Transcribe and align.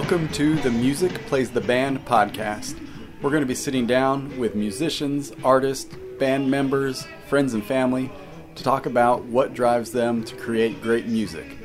Welcome 0.00 0.28
to 0.28 0.54
the 0.56 0.70
Music 0.70 1.12
Plays 1.26 1.50
the 1.50 1.60
Band 1.60 2.06
podcast. 2.06 2.74
We're 3.20 3.28
going 3.28 3.42
to 3.42 3.46
be 3.46 3.54
sitting 3.54 3.86
down 3.86 4.36
with 4.38 4.54
musicians, 4.54 5.30
artists, 5.44 5.94
band 6.18 6.50
members, 6.50 7.06
friends, 7.28 7.52
and 7.52 7.62
family 7.62 8.10
to 8.54 8.64
talk 8.64 8.86
about 8.86 9.24
what 9.24 9.52
drives 9.52 9.92
them 9.92 10.24
to 10.24 10.34
create 10.36 10.80
great 10.80 11.06
music. 11.06 11.58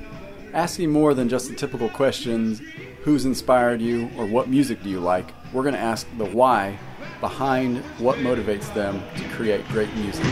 Asking 0.51 0.91
more 0.91 1.13
than 1.13 1.29
just 1.29 1.47
the 1.47 1.55
typical 1.55 1.87
questions 1.87 2.61
who's 3.03 3.23
inspired 3.23 3.79
you 3.79 4.11
or 4.17 4.25
what 4.25 4.49
music 4.49 4.83
do 4.83 4.89
you 4.89 4.99
like, 4.99 5.31
we're 5.53 5.63
going 5.63 5.73
to 5.73 5.79
ask 5.79 6.05
the 6.17 6.25
why 6.25 6.77
behind 7.21 7.77
what 7.99 8.17
motivates 8.17 8.71
them 8.73 9.01
to 9.15 9.23
create 9.29 9.65
great 9.69 9.91
music. 9.95 10.25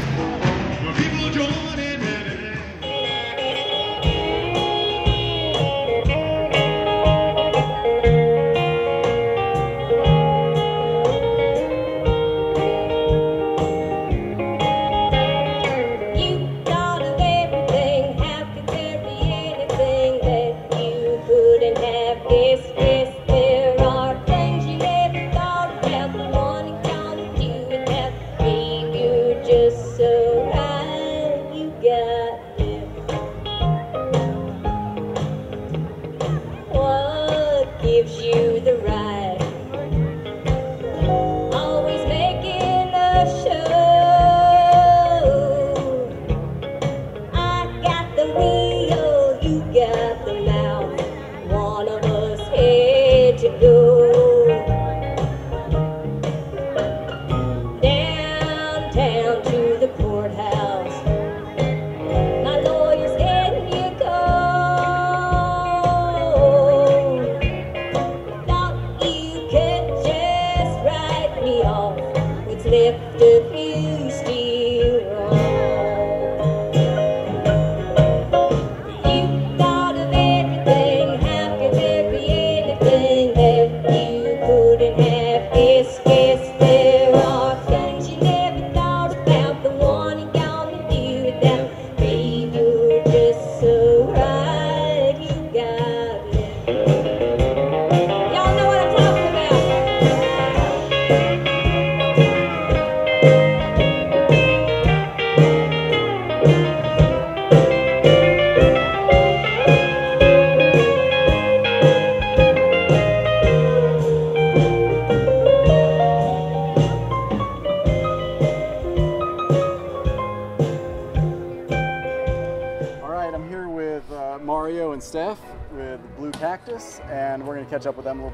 Gives 38.03 38.21
you 38.21 38.42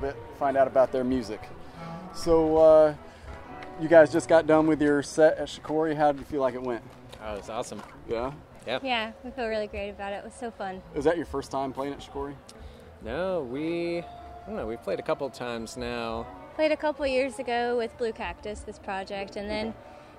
Bit, 0.02 0.16
find 0.38 0.56
out 0.56 0.68
about 0.68 0.92
their 0.92 1.04
music. 1.04 1.42
So, 2.14 2.58
uh, 2.58 2.96
you 3.82 3.88
guys 3.88 4.12
just 4.12 4.30
got 4.30 4.48
done 4.48 4.66
with 4.66 4.82
your 4.82 5.04
set 5.04 5.38
at 5.38 5.48
Shakori. 5.48 5.96
How 5.96 6.12
did 6.12 6.20
you 6.20 6.26
feel 6.26 6.42
like 6.42 6.54
it 6.54 6.62
went? 6.62 6.82
Oh, 7.24 7.36
it's 7.36 7.50
awesome. 7.50 7.82
Yeah? 8.08 8.32
Yeah. 8.66 8.80
Yeah, 8.82 9.12
we 9.24 9.32
feel 9.32 9.48
really 9.48 9.68
great 9.68 9.90
about 9.90 10.14
it. 10.14 10.18
It 10.18 10.24
was 10.24 10.34
so 10.34 10.52
fun. 10.52 10.82
Was 10.96 11.06
that 11.06 11.18
your 11.18 11.26
first 11.26 11.52
time 11.52 11.74
playing 11.74 11.94
at 11.94 12.00
Shakori? 12.00 12.36
No, 13.02 13.42
we, 13.42 14.00
I 14.00 14.06
don't 14.48 14.56
know, 14.56 14.68
we've 14.68 14.82
played 14.82 15.00
a 15.00 15.04
couple 15.04 15.30
times 15.30 15.78
now. 15.78 16.26
Played 16.56 16.72
a 16.72 16.78
couple 16.78 17.06
years 17.08 17.40
ago 17.40 17.78
with 17.78 17.98
Blue 17.98 18.12
Cactus, 18.12 18.62
this 18.62 18.80
project, 18.80 19.36
and 19.38 19.50
then 19.50 19.74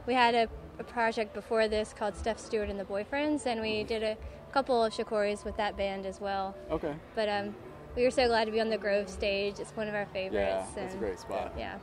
we 0.07 0.15
had 0.15 0.35
a, 0.35 0.49
a 0.79 0.85
project 0.85 1.35
before 1.35 1.69
this 1.69 1.95
called 1.97 2.17
Steph 2.17 2.39
Stewart 2.39 2.71
and 2.71 2.81
the 2.81 2.85
Boyfriends, 2.85 3.47
and 3.47 3.61
we 3.61 3.85
did 3.85 4.03
a 4.03 4.17
couple 4.53 4.83
of 4.83 4.93
Shakoris 4.93 5.45
with 5.45 5.57
that 5.59 5.77
band 5.77 6.07
as 6.07 6.21
well. 6.21 6.55
Okay. 6.71 6.95
But 7.15 7.29
um, 7.29 7.55
we 7.97 8.05
were 8.05 8.11
so 8.11 8.27
glad 8.29 8.45
to 8.47 8.51
be 8.51 8.61
on 8.61 8.69
the 8.69 8.79
Grove 8.79 9.09
stage. 9.09 9.59
It's 9.59 9.71
one 9.73 9.89
of 9.89 9.95
our 9.95 10.07
favorites. 10.07 10.35
Yeah, 10.35 10.67
that's 10.75 10.95
a 10.95 10.99
great 10.99 11.19
spot. 11.19 11.53
Yeah. 11.57 11.79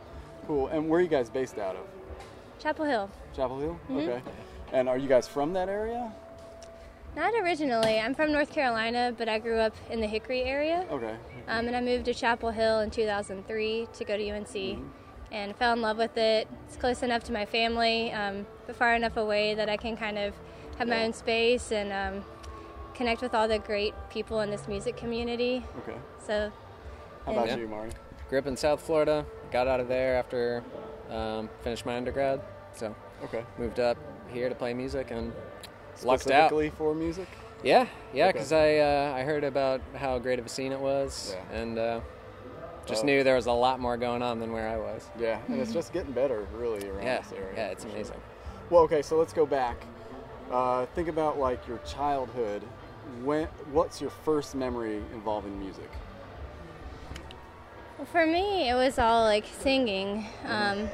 Cool. 0.45 0.67
And 0.67 0.87
where 0.87 0.99
are 0.99 1.03
you 1.03 1.09
guys 1.09 1.29
based 1.29 1.57
out 1.57 1.75
of? 1.75 1.85
Chapel 2.59 2.85
Hill. 2.85 3.09
Chapel 3.35 3.59
Hill? 3.59 3.79
Mm-hmm. 3.89 3.97
Okay. 3.97 4.21
And 4.71 4.89
are 4.89 4.97
you 4.97 5.07
guys 5.07 5.27
from 5.27 5.53
that 5.53 5.69
area? 5.69 6.11
Not 7.15 7.33
originally. 7.33 7.99
I'm 7.99 8.13
from 8.13 8.31
North 8.31 8.51
Carolina, 8.51 9.13
but 9.17 9.27
I 9.27 9.39
grew 9.39 9.57
up 9.57 9.75
in 9.89 10.01
the 10.01 10.07
Hickory 10.07 10.43
area. 10.43 10.85
Okay. 10.91 11.15
Um, 11.47 11.67
and 11.67 11.75
I 11.75 11.81
moved 11.81 12.05
to 12.05 12.13
Chapel 12.13 12.51
Hill 12.51 12.79
in 12.81 12.91
2003 12.91 13.87
to 13.91 14.03
go 14.05 14.17
to 14.17 14.29
UNC 14.29 14.79
and 15.31 15.55
fell 15.55 15.73
in 15.73 15.81
love 15.81 15.97
with 15.97 16.17
it. 16.17 16.47
It's 16.67 16.77
close 16.77 17.03
enough 17.03 17.23
to 17.25 17.33
my 17.33 17.45
family, 17.45 18.11
um, 18.11 18.45
but 18.65 18.75
far 18.75 18.93
enough 18.95 19.17
away 19.17 19.55
that 19.55 19.67
I 19.67 19.77
can 19.77 19.97
kind 19.97 20.17
of 20.17 20.33
have 20.77 20.87
my 20.87 21.03
own 21.03 21.13
space 21.13 21.71
and 21.71 21.91
um, 21.91 22.25
connect 22.97 23.21
with 23.21 23.33
all 23.35 23.47
the 23.47 23.59
great 23.59 23.93
people 24.09 24.41
in 24.41 24.49
this 24.49 24.67
music 24.67 24.97
community. 24.97 25.63
Okay. 25.79 25.97
So, 26.25 26.51
How 27.25 27.31
about 27.33 27.47
Yeah. 27.47 27.57
you, 27.57 27.67
Mari? 27.67 27.91
Grew 28.29 28.39
up 28.39 28.47
in 28.47 28.55
South 28.57 28.81
Florida, 28.81 29.25
got 29.51 29.67
out 29.67 29.79
of 29.79 29.87
there 29.87 30.15
after 30.15 30.63
um, 31.11 31.49
finished 31.61 31.85
my 31.85 31.95
undergrad, 31.95 32.41
so 32.73 32.93
Okay. 33.23 33.43
moved 33.57 33.79
up 33.79 33.97
here 34.29 34.49
to 34.49 34.55
play 34.55 34.73
music 34.73 35.11
and 35.11 35.31
lucked 36.03 36.29
out. 36.31 36.49
Specifically 36.49 36.69
for 36.71 36.93
music? 36.93 37.27
Yeah, 37.63 37.85
yeah, 38.13 38.25
Okay. 38.25 38.33
because 38.33 38.51
I 38.51 38.77
uh, 38.77 39.13
I 39.15 39.23
heard 39.23 39.43
about 39.43 39.79
how 39.95 40.19
great 40.19 40.37
of 40.39 40.45
a 40.45 40.49
scene 40.49 40.71
it 40.73 40.79
was, 40.79 41.33
Yeah. 41.51 41.57
and 41.61 41.77
uh, 41.79 41.99
just 42.85 43.03
Oh. 43.03 43.05
knew 43.05 43.23
there 43.23 43.35
was 43.35 43.45
a 43.47 43.51
lot 43.53 43.79
more 43.79 43.95
going 43.97 44.21
on 44.21 44.39
than 44.39 44.51
where 44.51 44.67
I 44.67 44.77
was. 44.77 45.09
Yeah, 45.17 45.39
and 45.47 45.59
it's 45.61 45.71
just 45.73 45.93
getting 45.93 46.11
better, 46.11 46.45
really, 46.53 46.87
around 46.89 47.03
Yeah, 47.05 47.21
this 47.21 47.31
area. 47.33 47.53
yeah, 47.55 47.67
it's 47.67 47.83
for 47.83 47.89
sure. 47.89 47.95
amazing. 47.99 48.21
Well, 48.69 48.83
okay, 48.83 49.01
so 49.01 49.17
let's 49.17 49.33
go 49.33 49.45
back. 49.45 49.77
Uh, 50.51 50.85
think 50.95 51.07
about 51.07 51.39
like 51.39 51.65
your 51.67 51.79
childhood. 51.79 52.63
When, 53.23 53.47
what's 53.71 54.01
your 54.01 54.09
first 54.09 54.55
memory 54.55 55.01
involving 55.13 55.57
music? 55.59 55.89
well, 57.97 58.05
for 58.11 58.25
me, 58.25 58.69
it 58.69 58.75
was 58.75 58.99
all 58.99 59.23
like 59.23 59.45
singing. 59.59 60.25
Um, 60.45 60.87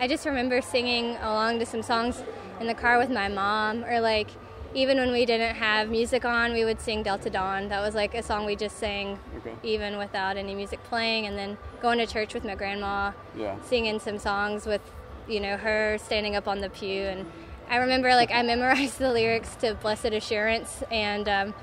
I 0.00 0.08
just 0.08 0.24
remember 0.24 0.62
singing 0.62 1.16
along 1.16 1.58
to 1.58 1.66
some 1.66 1.82
songs 1.82 2.22
in 2.60 2.66
the 2.66 2.74
car 2.74 2.98
with 2.98 3.10
my 3.10 3.28
mom, 3.28 3.84
or 3.84 4.00
like 4.00 4.30
even 4.74 4.98
when 4.98 5.12
we 5.12 5.24
didn't 5.26 5.54
have 5.56 5.90
music 5.90 6.24
on, 6.24 6.52
we 6.52 6.64
would 6.64 6.80
sing 6.80 7.02
Delta 7.02 7.30
Dawn. 7.30 7.68
That 7.68 7.80
was 7.80 7.94
like 7.94 8.14
a 8.14 8.22
song 8.22 8.46
we 8.46 8.56
just 8.56 8.78
sang 8.78 9.18
Okay. 9.38 9.54
even 9.62 9.96
without 9.98 10.36
any 10.36 10.54
music 10.54 10.82
playing, 10.84 11.26
and 11.26 11.36
then 11.36 11.58
going 11.80 11.98
to 11.98 12.06
church 12.06 12.32
with 12.34 12.44
my 12.44 12.54
grandma, 12.54 13.12
Yeah. 13.36 13.56
singing 13.64 13.98
some 14.00 14.18
songs 14.18 14.66
with, 14.66 14.82
you 15.28 15.40
know, 15.40 15.56
her 15.56 15.98
standing 15.98 16.36
up 16.36 16.46
on 16.48 16.60
the 16.60 16.70
pew. 16.70 17.02
And 17.02 17.26
I 17.68 17.76
remember 17.78 18.10
like 18.14 18.30
I 18.32 18.42
memorized 18.42 18.98
the 19.00 19.12
lyrics 19.12 19.54
to 19.56 19.74
Blessed 19.74 20.06
Assurance 20.06 20.82
and 20.90 21.28
um, 21.28 21.54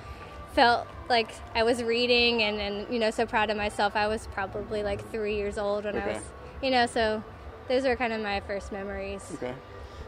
felt 0.54 0.88
like 1.10 1.32
I 1.56 1.64
was 1.64 1.84
reading 1.84 2.42
and, 2.44 2.60
and, 2.60 2.94
you 2.94 3.00
know, 3.00 3.12
so 3.12 3.26
proud 3.26 3.50
of 3.50 3.58
myself. 3.58 3.96
I 3.96 4.08
was 4.08 4.28
probably 4.34 4.84
like 4.84 5.10
three 5.12 5.36
years 5.36 5.58
old 5.58 5.86
when 5.86 5.98
I 5.98 6.08
was, 6.08 6.24
you 6.62 6.72
know, 6.72 6.86
so 6.86 7.24
those 7.68 7.86
are 7.86 7.96
kind 7.96 8.14
of 8.14 8.22
my 8.22 8.40
first 8.42 8.72
memories. 8.72 9.32
Okay. 9.36 9.54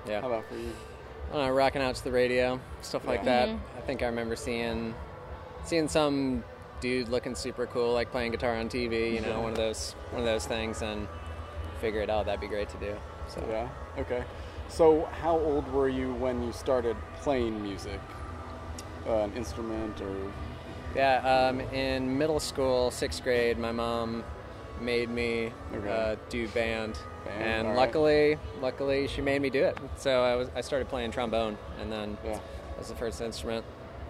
Yeah, 0.08 0.22
How 0.22 0.28
about 0.28 0.46
for 0.48 0.56
you? 0.56 0.74
uh, 1.34 1.50
rocking 1.50 1.82
out 1.82 1.96
to 1.96 2.04
the 2.04 2.12
radio, 2.12 2.60
stuff 2.82 3.06
like 3.06 3.24
Yeah. 3.24 3.48
that. 3.48 3.60
I 3.78 3.82
think 3.82 4.04
I 4.04 4.08
remember 4.08 4.36
seeing 4.36 4.94
seeing 5.64 5.88
some 5.88 6.44
dude 6.80 7.10
looking 7.10 7.34
super 7.34 7.66
cool, 7.66 7.94
like 7.94 8.12
playing 8.12 8.32
guitar 8.32 8.56
on 8.56 8.70
TV. 8.70 9.14
You 9.16 9.22
know, 9.22 9.42
one 9.42 9.52
of 9.52 9.58
those 9.58 9.94
one 10.12 10.20
of 10.22 10.26
those 10.28 10.46
things, 10.46 10.82
and 10.84 11.08
figure 11.82 12.02
it 12.02 12.10
out. 12.10 12.26
that'd 12.26 12.40
be 12.40 12.48
great 12.48 12.70
to 12.70 12.78
do. 12.78 12.96
So 13.28 13.44
Yeah. 13.50 13.68
Okay. 13.98 14.24
So, 14.70 15.08
how 15.22 15.38
old 15.38 15.72
were 15.72 15.88
you 15.90 16.14
when 16.16 16.44
you 16.44 16.52
started 16.52 16.98
playing 17.22 17.62
music? 17.62 18.00
Uh, 19.08 19.18
an 19.20 19.34
instrument 19.34 20.02
or 20.02 20.16
Yeah, 20.96 21.50
um, 21.50 21.60
in 21.62 22.18
middle 22.18 22.40
school, 22.40 22.90
sixth 22.92 23.24
grade, 23.24 23.58
my 23.58 23.72
mom 23.72 24.24
made 24.82 25.10
me 25.10 25.52
Okay. 25.74 25.90
uh, 25.90 26.16
do 26.30 26.48
band, 26.50 26.98
Band, 27.26 27.44
and 27.44 27.68
all 27.68 27.74
right. 27.74 27.80
luckily, 27.80 28.38
luckily 28.62 29.08
she 29.08 29.22
made 29.22 29.42
me 29.42 29.50
do 29.50 29.64
it. 29.64 29.78
So 29.98 30.24
I 30.24 30.36
was 30.36 30.50
I 30.56 30.62
started 30.62 30.90
playing 30.90 31.12
trombone, 31.12 31.58
and 31.80 31.92
then 31.92 32.18
Yeah. 32.26 32.34
that 32.34 32.78
was 32.80 32.90
the 32.90 32.96
first 32.96 33.22
instrument. 33.22 33.64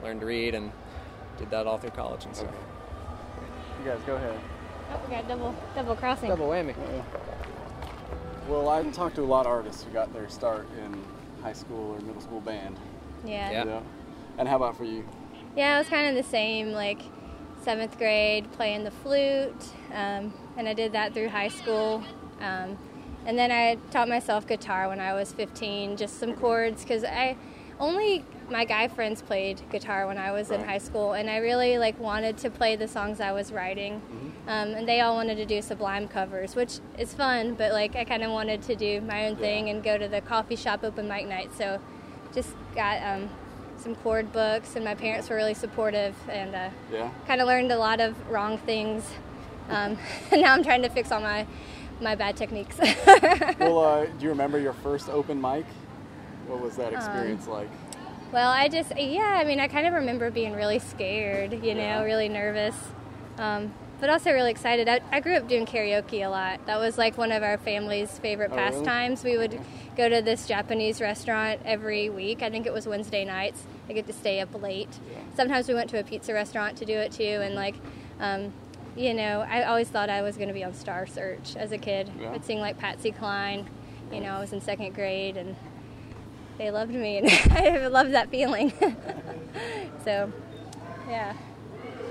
Learned 0.04 0.22
to 0.22 0.26
read 0.26 0.56
and 0.56 0.72
did 1.38 1.50
that 1.52 1.68
all 1.68 1.78
through 1.78 1.92
college 1.92 2.26
and 2.26 2.36
stuff. 2.36 2.50
Okay. 2.50 3.84
You 3.84 3.92
guys 3.92 4.00
go 4.08 4.16
ahead. 4.16 4.40
Oh, 4.94 5.00
we 5.08 5.16
got 5.16 5.28
double 5.28 5.54
double 5.76 5.96
crossing. 5.96 6.30
Double 6.30 6.48
whammy. 6.48 6.74
Well, 8.48 8.70
I've 8.70 8.94
talked 8.94 9.16
to 9.16 9.24
a 9.24 9.26
lot 9.26 9.48
of 9.48 9.52
artists 9.52 9.84
who 9.84 9.92
got 9.92 10.14
their 10.14 10.30
start 10.30 10.68
in 10.84 11.04
high 11.42 11.54
school 11.54 11.96
or 11.96 12.00
middle 12.02 12.22
school 12.22 12.42
band. 12.42 12.78
Yeah. 13.26 13.66
Yeah. 13.66 13.80
And 14.38 14.48
how 14.48 14.58
about 14.58 14.78
for 14.78 14.84
you? 14.84 15.04
Yeah, 15.56 15.76
it 15.76 15.80
was 15.80 15.88
kind 15.88 16.16
of 16.16 16.24
the 16.24 16.30
same. 16.30 16.72
Like 16.72 17.02
seventh 17.64 17.98
grade, 17.98 18.52
playing 18.52 18.84
the 18.84 18.92
flute, 18.92 19.64
um, 19.92 20.32
and 20.58 20.70
I 20.70 20.74
did 20.74 20.92
that 20.92 21.16
through 21.16 21.30
high 21.30 21.48
school. 21.48 22.04
Um, 22.40 22.78
and 23.26 23.36
then 23.36 23.52
I 23.52 23.78
taught 23.90 24.08
myself 24.08 24.46
guitar 24.46 24.88
when 24.88 25.00
I 25.00 25.14
was 25.14 25.32
15, 25.32 25.98
just 25.98 26.20
some 26.20 26.36
chords, 26.36 26.84
because 26.84 27.04
I 27.04 27.36
only 27.80 28.24
my 28.52 28.64
guy 28.64 28.88
friends 28.88 29.24
played 29.24 29.60
guitar 29.72 30.06
when 30.06 30.20
I 30.20 30.32
was 30.32 30.52
in 30.52 30.64
high 30.64 30.78
school, 30.78 31.14
and 31.14 31.28
I 31.32 31.38
really 31.38 31.80
like 31.80 32.00
wanted 32.00 32.38
to 32.40 32.52
play 32.52 32.76
the 32.76 32.88
songs 32.88 33.20
I 33.20 33.32
was 33.32 33.52
writing. 33.52 34.02
Um, 34.48 34.70
and 34.76 34.88
they 34.88 35.02
all 35.02 35.16
wanted 35.16 35.36
to 35.38 35.46
do 35.46 35.62
Sublime 35.62 36.08
covers, 36.08 36.56
which 36.56 36.80
is 37.00 37.14
fun, 37.14 37.56
but 37.56 37.72
like 37.72 37.96
I 37.96 38.04
kind 38.04 38.24
of 38.24 38.32
wanted 38.32 38.62
to 38.64 38.76
do 38.76 39.02
my 39.02 39.28
own 39.28 39.36
thing 39.38 39.68
Yeah. 39.68 39.74
and 39.74 39.84
go 39.84 39.98
to 39.98 40.08
the 40.08 40.22
coffee 40.22 40.56
shop 40.56 40.84
open 40.84 41.08
mic 41.08 41.28
night. 41.28 41.50
So 41.58 41.80
just 42.34 42.50
got 42.76 43.02
um, 43.02 43.30
some 43.78 43.96
chord 43.96 44.32
books, 44.32 44.76
and 44.76 44.86
my 44.86 44.94
parents 44.94 45.30
were 45.30 45.36
really 45.36 45.56
supportive, 45.56 46.16
and 46.30 46.54
uh, 46.54 46.70
Yeah. 46.94 47.10
kind 47.28 47.42
of 47.42 47.48
learned 47.48 47.72
a 47.72 47.78
lot 47.78 48.00
of 48.00 48.16
wrong 48.30 48.58
things. 48.60 49.04
Um, 49.70 49.98
and 50.32 50.42
now 50.42 50.54
I'm 50.54 50.64
trying 50.64 50.84
to 50.84 50.90
fix 50.90 51.12
all 51.12 51.22
my 51.22 51.46
my 52.02 52.14
bad 52.14 52.36
techniques. 52.38 52.78
well, 53.60 53.80
uh, 53.80 54.06
do 54.06 54.24
you 54.24 54.30
remember 54.30 54.60
your 54.60 54.74
first 54.74 55.10
open 55.10 55.42
mic? 55.42 55.66
What 56.48 56.60
was 56.60 56.76
that 56.76 56.94
experience 56.94 57.48
like? 57.48 57.70
well, 58.32 58.50
I 58.52 58.68
just 58.68 58.96
yeah, 58.98 59.38
I 59.40 59.44
mean, 59.44 59.60
I 59.60 59.68
kind 59.68 59.88
of 59.88 59.94
remember 59.94 60.30
being 60.30 60.54
really 60.54 60.78
scared, 60.78 61.54
you 61.54 61.74
know, 61.74 61.80
Yeah. 61.82 62.04
really 62.04 62.28
nervous, 62.30 62.76
um, 63.40 63.74
but 64.00 64.10
also 64.10 64.32
really 64.32 64.52
excited. 64.52 64.88
I, 64.90 65.02
I 65.12 65.20
grew 65.20 65.36
up 65.36 65.48
doing 65.48 65.66
karaoke 65.66 66.26
a 66.26 66.28
lot. 66.30 66.66
That 66.66 66.80
was 66.80 66.98
like 66.98 67.18
one 67.18 67.32
of 67.32 67.44
our 67.44 67.58
family's 67.58 68.18
favorite 68.20 68.52
Oh, 68.52 68.56
really? 68.58 68.72
pastimes. 68.72 69.24
We 69.24 69.38
would 69.38 69.60
go 69.96 70.10
to 70.10 70.22
this 70.22 70.48
Japanese 70.48 71.00
restaurant 71.02 71.62
every 71.66 72.10
week. 72.10 72.42
I 72.42 72.50
think 72.50 72.66
it 72.66 72.74
was 72.74 72.88
Wednesday 72.88 73.24
nights. 73.26 73.64
I 73.90 73.94
get 73.94 74.08
to 74.08 74.14
stay 74.14 74.40
up 74.42 74.62
late. 74.62 74.90
Sometimes 75.36 75.68
we 75.68 75.74
went 75.74 75.90
to 75.92 76.00
a 76.00 76.04
pizza 76.04 76.34
restaurant 76.34 76.78
to 76.78 76.86
do 76.86 76.94
it 76.94 77.12
too, 77.12 77.24
and 77.24 77.56
like. 77.56 77.76
Um, 78.20 78.54
you 78.98 79.14
know, 79.14 79.46
I 79.50 79.64
always 79.64 79.90
thought 79.90 80.10
I 80.10 80.22
was 80.22 80.38
going 80.38 80.48
to 80.48 80.54
be 80.54 80.64
on 80.64 80.74
Star 80.74 81.06
Search 81.06 81.58
as 81.58 81.74
a 81.74 81.78
kid. 81.78 82.10
Yeah. 82.18 82.32
I'd 82.32 82.46
sing 82.46 82.62
like 82.62 82.78
Patsy 82.80 83.12
Cline. 83.12 83.70
You 84.10 84.22
know, 84.22 84.30
I 84.30 84.40
was 84.40 84.54
in 84.54 84.62
second 84.62 84.96
grade, 84.96 85.36
and 85.36 85.54
they 86.58 86.72
loved 86.72 86.94
me, 86.94 87.18
and 87.18 87.28
I 87.52 87.88
loved 87.88 88.14
that 88.14 88.30
feeling. 88.30 88.72
so, 90.06 90.32
yeah. 91.10 91.34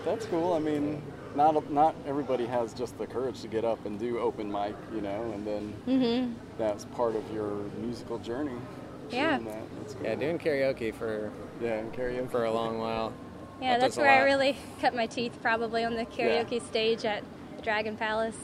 That's 0.04 0.26
cool. 0.26 0.52
I 0.52 0.58
mean, 0.58 1.00
not 1.34 1.70
not 1.70 1.94
everybody 2.06 2.46
has 2.46 2.72
just 2.72 2.96
the 2.98 3.06
courage 3.06 3.40
to 3.42 3.48
get 3.48 3.64
up 3.64 3.84
and 3.86 3.98
do 3.98 4.18
open 4.18 4.50
mic, 4.50 4.74
you 4.94 5.00
know, 5.00 5.32
and 5.32 5.46
then 5.46 6.36
that's 6.58 6.84
part 6.86 7.16
of 7.16 7.28
your 7.32 7.52
musical 7.80 8.18
journey. 8.18 8.52
Mm-hmm. 8.52 9.14
Yeah. 9.16 9.38
doing 9.38 9.50
that. 9.50 9.62
That's 9.78 9.94
cool. 9.94 10.04
Yeah, 10.04 10.14
doing 10.14 10.38
karaoke 10.38 10.94
for 10.94 11.30
yeah, 11.60 11.74
and 11.74 11.92
karaoke 11.92 12.30
for 12.30 12.44
a 12.44 12.52
long 12.52 12.78
while. 12.78 13.12
Yeah, 13.62 13.74
That 13.74 13.82
that's 13.82 13.96
where 13.96 14.10
I 14.10 14.24
really 14.24 14.56
cut 14.80 14.96
my 14.96 15.06
teeth, 15.06 15.38
probably 15.40 15.84
on 15.84 15.94
the 15.94 16.04
karaoke 16.04 16.60
stage 16.60 17.04
at 17.04 17.22
Dragon 17.62 17.96
Palace. 17.96 18.36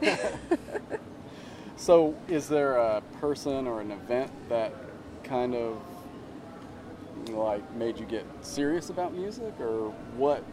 So, 1.80 2.14
is 2.28 2.46
there 2.46 2.76
a 2.76 3.00
person 3.20 3.66
or 3.66 3.80
an 3.80 3.90
event 3.90 4.30
that 4.50 4.74
kind 5.24 5.54
of 5.54 5.78
like 7.30 7.74
made 7.74 7.98
you 7.98 8.04
get 8.04 8.26
serious 8.42 8.90
about 8.90 9.14
music, 9.14 9.54
or 9.58 9.88
what 10.18 10.44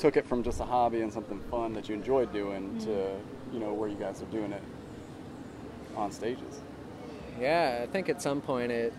took 0.00 0.16
it 0.16 0.26
from 0.26 0.42
just 0.42 0.60
a 0.60 0.64
hobby 0.64 1.02
and 1.02 1.12
something 1.12 1.40
fun 1.50 1.74
that 1.74 1.88
you 1.88 1.94
enjoyed 1.94 2.32
doing 2.32 2.70
mm. 2.70 2.84
to 2.84 3.14
you 3.52 3.60
know 3.60 3.72
where 3.72 3.88
you 3.88 3.96
guys 3.96 4.22
are 4.22 4.26
doing 4.26 4.52
it 4.52 4.62
on 5.96 6.10
stages? 6.10 6.60
Yeah, 7.38 7.80
I 7.82 7.86
think 7.86 8.08
at 8.08 8.20
some 8.20 8.40
point 8.40 8.72
it, 8.72 8.92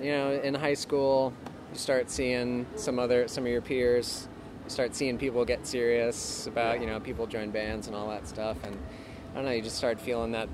you 0.00 0.12
know, 0.12 0.32
in 0.32 0.54
high 0.54 0.74
school, 0.74 1.32
you 1.72 1.78
start 1.78 2.10
seeing 2.10 2.66
some 2.76 2.98
other 2.98 3.28
some 3.28 3.44
of 3.44 3.50
your 3.50 3.62
peers. 3.62 4.28
You 4.64 4.70
start 4.70 4.94
seeing 4.94 5.16
people 5.16 5.44
get 5.46 5.66
serious 5.66 6.46
about, 6.46 6.80
you 6.80 6.86
know, 6.86 7.00
people 7.00 7.26
join 7.26 7.50
bands 7.50 7.86
and 7.86 7.96
all 7.96 8.08
that 8.10 8.28
stuff, 8.28 8.58
and 8.64 8.76
I 9.32 9.36
don't 9.36 9.46
know, 9.46 9.52
you 9.52 9.62
just 9.62 9.76
start 9.76 10.00
feeling 10.00 10.32
that 10.32 10.48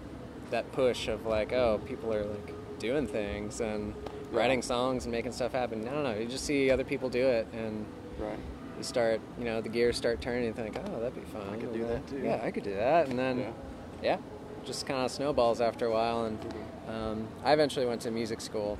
that 0.50 0.70
push 0.72 1.08
of 1.08 1.26
like, 1.26 1.52
oh, 1.52 1.80
people 1.86 2.14
are 2.14 2.24
like 2.24 2.54
doing 2.78 3.06
things 3.08 3.60
and 3.60 3.94
writing 4.30 4.62
songs 4.62 5.04
and 5.04 5.12
making 5.12 5.32
stuff 5.32 5.52
happen. 5.52 5.86
I 5.88 5.92
don't 5.92 6.04
know, 6.04 6.14
you 6.14 6.26
just 6.26 6.44
see 6.44 6.70
other 6.70 6.84
people 6.84 7.08
do 7.08 7.26
it, 7.26 7.48
and 7.52 7.84
Right. 8.18 8.38
You 8.76 8.82
start, 8.84 9.20
you 9.38 9.44
know, 9.44 9.60
the 9.60 9.68
gears 9.68 9.96
start 9.96 10.20
turning. 10.20 10.46
and 10.46 10.56
think, 10.56 10.76
oh, 10.78 11.00
that'd 11.00 11.14
be 11.14 11.20
fun. 11.30 11.42
I 11.52 11.56
could 11.56 11.72
do 11.72 11.86
that 11.86 12.06
too. 12.06 12.20
Yeah, 12.22 12.40
I 12.42 12.50
could 12.50 12.64
do 12.64 12.74
that, 12.74 13.08
and 13.08 13.18
then 13.18 13.38
Yeah. 13.38 13.50
yeah, 14.02 14.16
just 14.64 14.86
kind 14.86 15.04
of 15.04 15.10
snowballs 15.10 15.60
after 15.60 15.86
a 15.86 15.90
while. 15.92 16.24
And 16.26 16.38
um, 16.88 17.28
I 17.44 17.52
eventually 17.52 17.86
went 17.86 18.00
to 18.02 18.10
music 18.10 18.40
school 18.40 18.76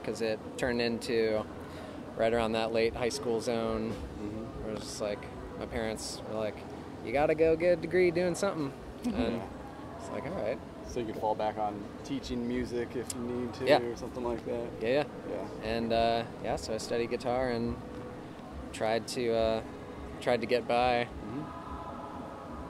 because 0.00 0.20
it 0.20 0.38
turned 0.56 0.80
into 0.80 1.42
right 2.16 2.32
around 2.32 2.52
that 2.52 2.72
late 2.72 2.94
high 2.94 3.08
school 3.08 3.40
zone. 3.40 3.90
Where 4.62 4.72
it 4.72 4.74
was 4.78 4.84
just 4.84 5.00
like 5.00 5.18
my 5.58 5.66
parents 5.66 6.20
were 6.30 6.38
like, 6.38 6.56
"You 7.04 7.12
got 7.12 7.26
to 7.26 7.34
go 7.34 7.56
get 7.56 7.72
a 7.78 7.80
degree 7.80 8.10
doing 8.10 8.34
something," 8.34 8.72
and 9.04 9.40
it's 9.98 10.10
like, 10.10 10.24
"All 10.24 10.42
right, 10.42 10.58
So 10.88 11.00
you 11.00 11.06
could 11.06 11.16
fall 11.16 11.34
back 11.34 11.58
on 11.58 11.74
teaching 12.04 12.46
music 12.46 12.90
if 12.94 13.06
you 13.14 13.20
need 13.22 13.52
to, 13.54 13.66
Yeah. 13.66 13.80
or 13.80 13.96
something 13.96 14.24
like 14.24 14.44
that. 14.46 14.66
yeah, 14.80 14.88
yeah." 14.88 15.04
Yeah. 15.30 15.68
And 15.68 15.92
uh, 15.92 16.22
yeah, 16.44 16.56
so 16.56 16.72
I 16.74 16.78
studied 16.78 17.10
guitar 17.10 17.50
and 17.50 17.76
tried 18.74 19.06
to 19.08 19.32
uh, 19.34 19.60
tried 20.20 20.40
to 20.42 20.46
get 20.46 20.68
by. 20.68 21.06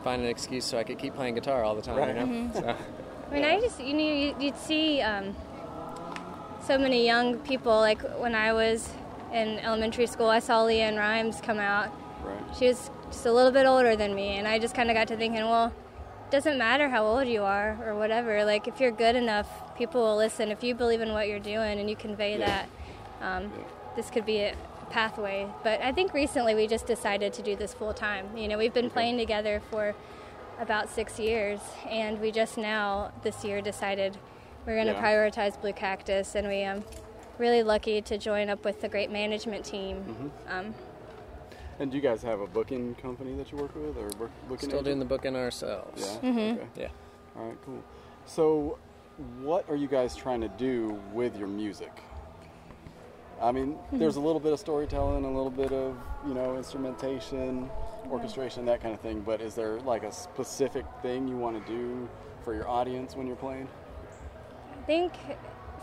Find 0.05 0.21
an 0.23 0.29
excuse 0.29 0.65
so 0.67 0.77
I 0.79 0.85
could 0.85 0.99
keep 0.99 1.15
playing 1.15 1.35
guitar 1.35 1.65
all 1.65 1.75
the 1.75 1.81
time. 1.83 1.97
Right. 1.97 2.15
You 2.17 2.27
know? 2.27 2.51
so, 2.53 2.77
I 3.31 3.35
mean, 3.35 3.45
I 3.45 3.59
just 3.61 3.81
you 3.81 3.95
know 3.95 4.01
you- 4.05 4.37
you'd 4.39 4.59
see 4.59 5.01
um, 5.01 5.35
so 6.67 6.77
many 6.79 7.05
young 7.07 7.39
people. 7.39 7.73
Like 7.73 8.03
when 8.21 8.35
I 8.35 8.53
was 8.53 8.89
in 9.33 9.59
elementary 9.61 10.07
school, 10.07 10.29
I 10.29 10.41
saw 10.41 10.65
LeAnn 10.65 10.99
Rimes 10.99 11.41
come 11.41 11.59
out. 11.59 11.89
Right. 12.23 12.57
She 12.59 12.69
was 12.69 12.91
just 13.11 13.25
a 13.27 13.33
little 13.33 13.51
bit 13.51 13.67
older 13.67 13.97
than 13.97 14.15
me, 14.15 14.37
and 14.37 14.47
I 14.47 14.59
just 14.59 14.75
kind 14.75 14.91
of 14.91 14.95
got 14.95 15.09
to 15.09 15.17
thinking, 15.17 15.43
well, 15.43 15.69
it 16.27 16.31
doesn't 16.31 16.59
matter 16.59 16.89
how 16.91 17.07
old 17.07 17.27
you 17.27 17.43
are 17.43 17.79
or 17.87 17.95
whatever. 17.95 18.45
Like 18.45 18.69
if 18.69 18.81
you're 18.81 18.91
good 18.93 19.17
enough, 19.17 19.49
people 19.79 20.03
will 20.03 20.17
listen. 20.17 20.51
If 20.51 20.63
you 20.63 20.75
believe 20.75 21.01
in 21.01 21.13
what 21.13 21.29
you're 21.29 21.39
doing 21.41 21.79
and 21.81 21.89
you 21.89 21.97
convey 21.97 22.39
Yeah. 22.39 22.47
that, 22.47 22.69
um, 23.27 23.53
this 23.97 24.11
could 24.11 24.27
be 24.27 24.41
a 24.41 24.55
pathway. 24.85 25.49
But 25.63 25.81
I 25.83 25.93
think 25.93 26.13
recently 26.15 26.55
we 26.55 26.67
just 26.67 26.87
decided 26.87 27.33
to 27.35 27.43
do 27.43 27.57
this 27.57 27.75
full 27.75 27.95
time. 27.95 28.37
You 28.37 28.49
know, 28.49 28.59
we've 28.59 28.75
been 28.75 28.91
playing 28.91 29.19
together 29.19 29.61
for 29.71 29.95
about 30.61 30.89
six 30.89 31.19
years, 31.19 31.61
and 31.89 32.21
we 32.21 32.31
just 32.31 32.57
now 32.59 33.13
this 33.23 33.45
year 33.45 33.61
decided 33.61 34.17
we're 34.67 34.75
going 34.75 34.87
to 34.87 34.93
Yeah. 34.93 35.03
prioritize 35.03 35.61
Blue 35.61 35.73
Cactus, 35.73 36.35
and 36.35 36.49
we 36.49 36.65
um 36.65 36.85
really 37.39 37.63
lucky 37.65 38.01
to 38.01 38.17
join 38.17 38.49
up 38.49 38.65
with 38.65 38.81
the 38.81 38.89
great 38.89 39.11
management 39.11 39.65
team. 39.65 39.97
Mm-hmm. 40.05 40.29
Um, 40.57 40.75
And 41.81 41.91
do 41.91 41.97
you 41.97 42.03
guys 42.03 42.23
have 42.23 42.39
a 42.41 42.47
booking 42.47 42.95
company 42.95 43.35
that 43.35 43.51
you 43.51 43.59
work 43.59 43.75
with, 43.75 43.97
or 43.97 44.07
work, 44.21 44.31
booking? 44.49 44.69
still 44.69 44.83
doing 44.83 45.01
the 45.01 45.05
booking 45.05 45.35
ourselves. 45.35 46.01
Yeah. 46.23 46.31
Mm-hmm. 46.31 46.39
Okay. 46.61 46.69
Yeah. 46.83 46.89
All 47.37 47.47
right. 47.49 47.59
Cool. 47.67 47.83
So, 48.27 48.79
what 49.43 49.69
are 49.69 49.75
you 49.75 49.89
guys 49.89 50.15
trying 50.15 50.41
to 50.43 50.49
do 50.49 51.01
with 51.13 51.37
your 51.37 51.49
music? 51.49 51.91
I 53.41 53.53
mean, 53.53 53.77
there's 53.93 54.17
a 54.17 54.21
little 54.21 54.41
bit 54.41 54.53
of 54.53 54.59
storytelling, 54.61 55.25
a 55.25 55.29
little 55.29 55.51
bit 55.51 55.73
of 55.73 55.97
you 56.27 56.35
know 56.35 56.57
instrumentation, 56.57 57.69
orchestration, 58.11 58.65
that 58.67 58.81
kind 58.81 58.95
of 58.95 59.01
thing. 59.01 59.21
But 59.21 59.41
is 59.41 59.55
there 59.55 59.81
like 59.81 60.03
a 60.05 60.13
specific 60.13 60.85
thing 61.03 61.29
you 61.29 61.37
want 61.37 61.65
to 61.65 61.73
do 61.73 62.09
for 62.45 62.55
your 62.55 62.69
audience 62.69 63.17
when 63.17 63.27
you're 63.27 63.37
playing? 63.37 63.69
I 64.73 64.87
think 64.87 65.13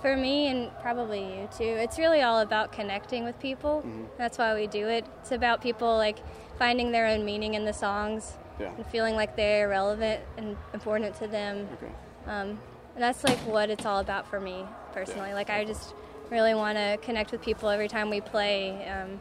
for 0.01 0.15
me 0.15 0.47
and 0.47 0.71
probably 0.81 1.19
you 1.19 1.49
too, 1.55 1.63
it's 1.63 1.99
really 1.99 2.21
all 2.21 2.39
about 2.39 2.71
connecting 2.71 3.23
with 3.23 3.37
people. 3.39 3.85
That's 4.17 4.37
why 4.37 4.55
we 4.55 4.67
do 4.67 4.87
it. 4.87 5.05
It's 5.21 5.31
about 5.31 5.61
people 5.61 5.95
like 5.97 6.19
finding 6.57 6.91
their 6.91 7.07
own 7.07 7.23
meaning 7.25 7.53
in 7.53 7.65
the 7.65 7.73
songs 7.73 8.37
Yeah. 8.59 8.71
and 8.75 8.85
feeling 8.87 9.15
like 9.15 9.35
they're 9.35 9.69
relevant 9.69 10.21
and 10.37 10.55
important 10.73 11.15
to 11.15 11.27
them. 11.27 11.67
Okay. 11.73 11.91
Um, 12.27 12.59
and 12.95 13.03
that's 13.03 13.23
like 13.23 13.37
what 13.39 13.69
it's 13.69 13.85
all 13.85 13.99
about 13.99 14.27
for 14.27 14.39
me 14.39 14.65
personally. 14.93 15.33
Like 15.33 15.49
I 15.49 15.65
just 15.65 15.93
really 16.31 16.55
want 16.55 16.77
to 16.77 16.97
connect 17.01 17.31
with 17.31 17.41
people 17.41 17.69
every 17.69 17.87
time 17.87 18.09
we 18.09 18.21
play, 18.21 18.87
um, 18.87 19.19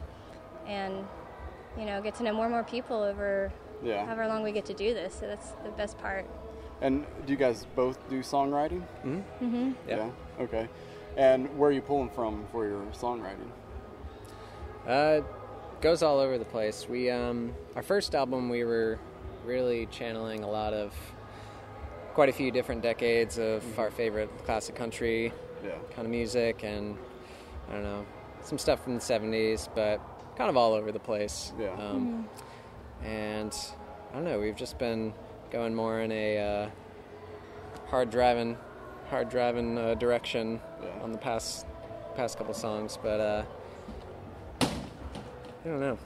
and 0.66 1.04
you 1.78 1.84
know, 1.84 2.00
get 2.00 2.14
to 2.16 2.22
know 2.22 2.32
more 2.32 2.46
and 2.46 2.52
more 2.54 2.64
people 2.64 3.02
over 3.02 3.52
Yeah. 3.82 4.04
however 4.06 4.26
long 4.26 4.42
we 4.42 4.52
get 4.52 4.64
to 4.66 4.74
do 4.74 4.94
this. 4.94 5.14
So 5.14 5.26
that's 5.26 5.50
the 5.64 5.70
best 5.70 5.98
part. 5.98 6.26
And 6.80 7.04
do 7.26 7.32
you 7.32 7.38
guys 7.38 7.66
both 7.76 8.08
do 8.08 8.20
songwriting? 8.20 8.82
Mm-hmm. 9.04 9.72
Yeah. 9.88 10.10
Okay. 10.40 10.68
And 11.16 11.58
where 11.58 11.68
are 11.70 11.72
you 11.72 11.82
pulling 11.82 12.08
from 12.10 12.46
for 12.52 12.66
your 12.66 12.80
songwriting? 12.92 13.50
Uh, 14.86 15.20
goes 15.80 16.02
all 16.02 16.18
over 16.18 16.38
the 16.38 16.44
place. 16.44 16.88
We 16.88 17.10
um, 17.10 17.54
our 17.76 17.82
first 17.82 18.14
album 18.14 18.48
we 18.48 18.64
were 18.64 18.98
really 19.44 19.86
channeling 19.86 20.42
a 20.44 20.50
lot 20.50 20.72
of 20.72 20.92
quite 22.14 22.28
a 22.28 22.32
few 22.32 22.50
different 22.50 22.82
decades 22.82 23.38
of 23.38 23.78
our 23.78 23.90
favorite 23.90 24.30
classic 24.44 24.74
country 24.74 25.32
Yeah. 25.64 25.72
kind 25.94 26.06
of 26.06 26.10
music, 26.10 26.62
and 26.64 26.96
I 27.68 27.72
don't 27.74 27.82
know 27.82 28.06
some 28.42 28.58
stuff 28.58 28.82
from 28.84 28.94
the 28.94 29.00
'70s, 29.00 29.68
but 29.74 30.00
kind 30.36 30.48
of 30.50 30.56
all 30.56 30.72
over 30.72 30.90
the 30.92 30.98
place. 31.00 31.52
Yeah. 31.58 31.72
Um, 31.74 32.28
And 33.04 33.54
I 34.12 34.14
don't 34.16 34.24
know. 34.24 34.38
We've 34.40 34.56
just 34.56 34.78
been 34.78 35.12
going 35.50 35.74
more 35.74 36.00
in 36.00 36.12
a 36.12 36.38
uh, 36.38 36.70
hard 37.88 38.10
driving, 38.10 38.56
hard 39.08 39.28
driving 39.30 39.78
uh, 39.78 39.94
direction 39.94 40.60
Yeah. 40.82 41.02
on 41.02 41.12
the 41.12 41.18
past 41.18 41.66
past 42.16 42.36
couple 42.38 42.52
songs, 42.54 42.98
but 43.02 43.20
uh, 43.20 43.44
I 44.62 45.68
don't 45.68 45.80
know. 45.80 45.98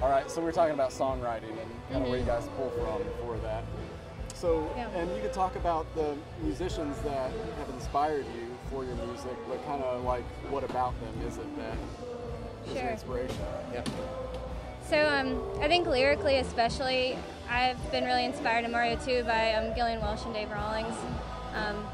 All 0.00 0.08
right, 0.08 0.28
so 0.30 0.40
we 0.40 0.48
are 0.48 0.52
talking 0.52 0.74
about 0.74 0.90
songwriting 0.90 1.50
and 1.50 1.70
kind 1.90 2.02
of 2.04 2.08
where 2.10 2.18
you 2.18 2.24
guys 2.24 2.48
pull 2.56 2.70
from 2.70 3.02
for 3.20 3.36
that. 3.38 3.62
So, 4.42 4.68
Yeah. 4.76 4.88
and 4.96 5.08
you 5.14 5.22
could 5.22 5.32
talk 5.32 5.54
about 5.54 5.86
the 5.94 6.16
musicians 6.42 6.98
that 7.02 7.30
have 7.58 7.68
inspired 7.74 8.26
you 8.34 8.48
for 8.72 8.84
your 8.84 8.96
music, 8.96 9.36
but 9.48 9.64
kind 9.64 9.80
of 9.84 10.02
like 10.02 10.24
what 10.50 10.64
about 10.64 10.94
them 11.00 11.14
is 11.28 11.38
it 11.38 11.46
that 11.58 11.76
is 12.72 12.76
Sure. 12.76 12.90
inspiration? 12.90 13.36
Yeah. 13.72 13.84
So 14.90 14.98
um, 14.98 15.40
I 15.62 15.68
think 15.68 15.86
lyrically, 15.86 16.38
especially, 16.38 17.16
I've 17.48 17.78
been 17.92 18.02
really 18.02 18.24
inspired 18.24 18.64
in 18.64 18.72
Mario 18.72 18.96
2 18.96 19.22
by 19.22 19.54
um, 19.54 19.76
Gillian 19.76 20.00
Welch 20.00 20.24
and 20.24 20.34
Dave 20.34 20.50
Rawlings. 20.50 20.96
Um, 21.54 21.86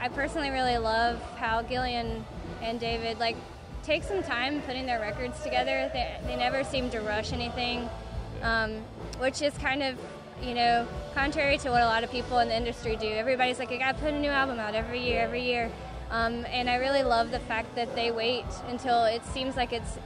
I 0.00 0.08
personally 0.10 0.50
really 0.50 0.78
love 0.78 1.20
how 1.38 1.62
Gillian 1.62 2.24
and 2.62 2.78
David 2.78 3.18
like 3.18 3.36
take 3.82 4.04
some 4.04 4.22
time 4.22 4.62
putting 4.62 4.86
their 4.86 5.00
records 5.00 5.42
together. 5.42 5.90
They, 5.92 6.20
they 6.24 6.36
never 6.36 6.62
seem 6.62 6.88
to 6.90 7.00
rush 7.00 7.32
anything, 7.32 7.90
um, 8.42 8.76
which 9.18 9.42
is 9.42 9.58
kind 9.58 9.82
of 9.82 9.98
you 10.42 10.54
know 10.54 10.86
contrary 11.14 11.58
to 11.58 11.70
what 11.70 11.82
a 11.82 11.86
lot 11.86 12.04
of 12.04 12.10
people 12.10 12.38
in 12.40 12.48
the 12.48 12.56
industry 12.56 12.96
do. 12.96 13.06
Everybody's 13.06 13.58
like, 13.58 13.70
I 13.70 13.76
gotta 13.76 13.98
put 13.98 14.12
a 14.12 14.18
new 14.18 14.30
album 14.30 14.58
out 14.58 14.74
every 14.74 15.02
year, 15.02 15.20
every 15.20 15.44
year. 15.44 15.70
Um, 16.10 16.44
and 16.46 16.68
I 16.68 16.76
really 16.76 17.02
love 17.02 17.30
the 17.30 17.40
fact 17.40 17.74
that 17.76 17.94
they 17.94 18.10
wait 18.10 18.44
until 18.68 19.04
it 19.04 19.24
seems 19.26 19.56
like 19.56 19.72
it's 19.72 19.98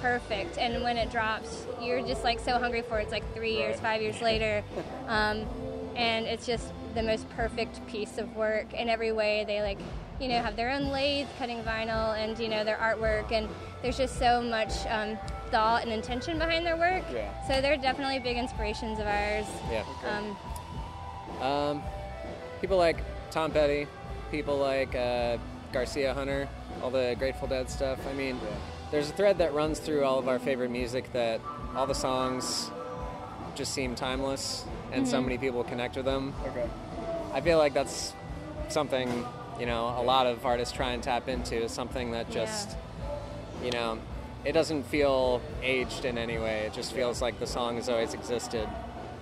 perfect 0.00 0.58
and 0.58 0.82
when 0.84 0.96
it 0.96 1.10
drops 1.10 1.66
you're 1.80 2.00
just 2.02 2.22
like 2.22 2.38
so 2.38 2.58
hungry 2.58 2.82
for 2.82 3.00
it 3.00 3.02
it's 3.02 3.10
like 3.10 3.34
three 3.34 3.56
years 3.56 3.80
five 3.80 4.00
years 4.00 4.22
later 4.22 4.62
um, 5.08 5.44
and 5.96 6.26
it's 6.26 6.46
just 6.46 6.72
the 6.94 7.02
most 7.02 7.28
perfect 7.30 7.84
piece 7.88 8.16
of 8.18 8.34
work 8.36 8.72
in 8.74 8.88
every 8.88 9.10
way 9.10 9.44
they 9.46 9.60
like 9.60 9.78
you 10.20 10.28
know 10.28 10.40
have 10.40 10.56
their 10.56 10.70
own 10.70 10.90
lathe 10.90 11.26
cutting 11.38 11.62
vinyl 11.62 12.16
and 12.16 12.38
you 12.38 12.48
know 12.48 12.64
their 12.64 12.76
artwork 12.76 13.30
and 13.32 13.48
there's 13.82 13.96
just 13.96 14.18
so 14.18 14.40
much 14.40 14.86
um, 14.88 15.18
thought 15.50 15.82
and 15.82 15.92
intention 15.92 16.38
behind 16.38 16.64
their 16.64 16.76
work 16.76 17.02
Yeah. 17.12 17.30
so 17.46 17.60
they're 17.60 17.76
definitely 17.76 18.18
big 18.18 18.36
inspirations 18.36 18.98
of 18.98 19.06
ours 19.06 19.46
Yeah. 19.70 19.84
um, 20.08 20.36
Um, 21.42 21.82
people 22.60 22.76
like 22.78 22.96
Tom 23.30 23.50
Petty, 23.52 23.86
people 24.30 24.56
like 24.58 24.94
uh, 24.94 25.36
Garcia 25.72 26.12
Hunter, 26.14 26.48
all 26.82 26.90
the 26.90 27.14
Grateful 27.18 27.46
Dead 27.46 27.70
stuff. 27.70 27.98
I 28.08 28.12
mean, 28.14 28.40
there's 28.90 29.10
a 29.10 29.12
thread 29.12 29.38
that 29.38 29.52
runs 29.54 29.78
through 29.78 30.04
all 30.04 30.18
of 30.18 30.26
our 30.28 30.38
favorite 30.38 30.70
music 30.70 31.12
that 31.12 31.40
all 31.76 31.86
the 31.86 31.94
songs 31.94 32.70
just 33.54 33.72
seem 33.72 33.94
timeless, 33.94 34.64
and 34.92 35.06
so 35.06 35.20
many 35.20 35.36
people 35.38 35.62
connect 35.62 35.94
with 35.96 36.06
them. 36.06 36.34
Okay. 36.46 36.66
I 37.34 37.40
feel 37.40 37.58
like 37.58 37.74
that's 37.74 38.14
something 38.68 39.24
you 39.60 39.66
know 39.66 39.94
a 39.98 40.02
lot 40.02 40.26
of 40.26 40.44
artists 40.46 40.74
try 40.74 40.92
and 40.92 41.02
tap 41.02 41.28
into. 41.28 41.56
is 41.62 41.70
Something 41.72 42.12
that 42.12 42.30
just 42.30 42.76
you 43.62 43.70
know 43.70 43.98
it 44.48 44.52
doesn't 44.52 44.84
feel 44.84 45.42
aged 45.62 46.06
in 46.06 46.16
any 46.16 46.38
way. 46.38 46.60
It 46.60 46.72
just 46.72 46.94
feels 46.94 47.20
like 47.20 47.38
the 47.38 47.46
song 47.46 47.76
has 47.76 47.90
always 47.90 48.14
existed. 48.14 48.66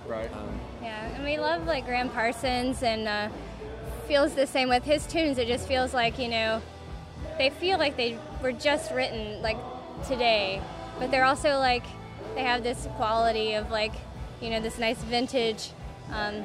Right. 0.07 0.33
Um, 0.33 0.57
Yeah, 0.81 1.05
and 1.05 1.25
we 1.25 1.37
love 1.37 1.65
like 1.65 1.85
Gram 1.85 2.09
Parsons, 2.09 2.81
and 2.81 3.09
uh, 3.09 3.27
feels 4.07 4.35
the 4.35 4.47
same 4.47 4.69
with 4.69 4.85
his 4.85 5.05
tunes. 5.05 5.37
It 5.37 5.49
just 5.49 5.67
feels 5.67 5.93
like 5.93 6.17
you 6.17 6.29
know, 6.29 6.61
they 7.37 7.49
feel 7.49 7.77
like 7.77 7.97
they 7.97 8.17
were 8.41 8.53
just 8.53 8.93
written 8.93 9.41
like 9.41 9.57
today, 10.07 10.61
but 10.97 11.11
they're 11.11 11.25
also 11.25 11.59
like 11.59 11.83
they 12.35 12.43
have 12.43 12.63
this 12.63 12.87
quality 12.95 13.55
of 13.55 13.69
like 13.69 13.95
you 14.39 14.49
know 14.49 14.61
this 14.61 14.79
nice 14.79 15.03
vintage, 15.03 15.71
um, 16.13 16.41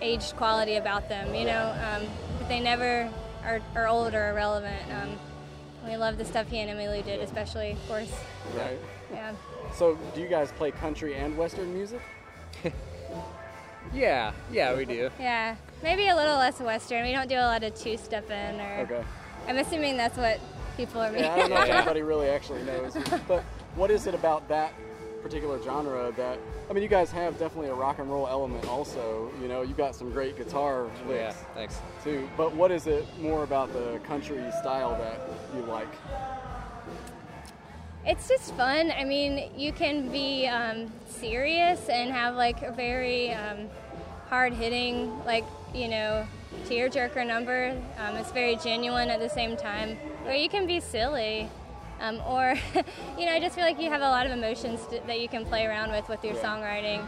aged 0.00 0.34
quality 0.34 0.74
about 0.74 1.08
them. 1.08 1.36
You 1.36 1.44
know, 1.44 1.72
um, 1.94 2.02
but 2.36 2.48
they 2.48 2.58
never 2.58 3.08
are, 3.44 3.60
are 3.76 3.86
old 3.86 4.12
or 4.12 4.30
irrelevant. 4.30 4.90
We 5.86 5.96
love 5.96 6.18
the 6.18 6.24
stuff 6.24 6.48
he 6.48 6.58
and 6.58 6.70
Emily 6.70 7.02
did, 7.02 7.20
especially, 7.20 7.72
of 7.72 7.88
course. 7.88 8.12
right. 8.56 8.78
Yeah. 9.12 9.32
So, 9.74 9.96
do 10.14 10.20
you 10.20 10.28
guys 10.28 10.52
play 10.52 10.70
country 10.70 11.14
and 11.14 11.36
western 11.36 11.72
music? 11.72 12.00
yeah, 13.92 14.32
yeah, 14.52 14.74
we 14.76 14.84
do. 14.84 15.10
Yeah, 15.18 15.56
maybe 15.82 16.08
a 16.08 16.16
little 16.16 16.36
less 16.36 16.60
Western. 16.60 17.04
We 17.04 17.12
don't 17.12 17.28
do 17.28 17.36
a 17.36 17.46
lot 17.46 17.62
of 17.62 17.74
two 17.74 17.96
step 17.96 18.30
in, 18.30 18.60
or 18.60 18.80
Okay. 18.90 19.02
I'm 19.46 19.56
assuming 19.58 19.96
that's 19.96 20.16
what 20.18 20.40
people 20.76 21.00
are 21.00 21.12
Yeah, 21.16 21.32
I 21.32 21.38
don't 21.38 21.50
know 21.50 21.62
if 21.62 21.68
Yeah. 21.68 21.76
anybody 21.78 22.02
really 22.02 22.28
actually 22.28 22.62
knows. 22.64 22.96
But 23.28 23.42
what 23.76 23.90
is 23.90 24.06
it 24.06 24.14
about 24.14 24.48
that 24.48 24.72
particular 25.22 25.60
genre 25.62 26.12
that 26.16 26.38
I 26.68 26.74
mean 26.74 26.82
you 26.82 26.88
guys 26.88 27.10
have 27.12 27.38
definitely 27.38 27.70
a 27.70 27.74
rock 27.74 27.98
and 27.98 28.10
roll 28.10 28.28
element 28.28 28.66
also, 28.66 29.30
you 29.40 29.48
know, 29.48 29.62
you've 29.62 29.78
got 29.78 29.94
some 29.94 30.10
great 30.10 30.36
guitar 30.36 30.88
Yeah, 31.08 31.28
licks 31.28 31.36
thanks. 31.54 31.78
too. 32.04 32.28
But 32.36 32.54
what 32.54 32.70
is 32.70 32.86
it 32.86 33.06
more 33.20 33.42
about 33.42 33.72
the 33.72 33.98
country 34.06 34.42
style 34.60 34.96
that 34.98 35.18
you 35.56 35.62
like? 35.62 35.88
It's 38.04 38.28
just 38.28 38.54
fun. 38.54 38.90
I 38.90 39.04
mean, 39.04 39.50
you 39.56 39.72
can 39.72 40.10
be 40.10 40.46
um, 40.46 40.92
serious 41.06 41.88
and 41.88 42.10
have 42.10 42.36
like 42.36 42.62
a 42.62 42.72
very 42.72 43.32
um, 43.32 43.68
hard 44.28 44.52
hitting, 44.52 45.24
like, 45.24 45.44
you 45.74 45.88
know, 45.88 46.26
tearjerker 46.66 47.26
number. 47.26 47.70
Um, 47.98 48.16
it's 48.16 48.32
very 48.32 48.56
genuine 48.56 49.10
at 49.10 49.20
the 49.20 49.28
same 49.28 49.56
time. 49.56 49.98
Or 50.26 50.32
you 50.32 50.48
can 50.48 50.66
be 50.66 50.80
silly. 50.80 51.50
Um, 52.00 52.20
or, 52.26 52.54
you 53.18 53.26
know, 53.26 53.32
I 53.32 53.40
just 53.40 53.54
feel 53.54 53.64
like 53.64 53.80
you 53.80 53.90
have 53.90 54.02
a 54.02 54.08
lot 54.08 54.26
of 54.26 54.32
emotions 54.32 54.80
to, 54.90 55.00
that 55.06 55.20
you 55.20 55.28
can 55.28 55.44
play 55.44 55.66
around 55.66 55.90
with 55.90 56.08
with 56.08 56.24
your 56.24 56.34
Yeah. 56.34 56.42
songwriting. 56.42 57.04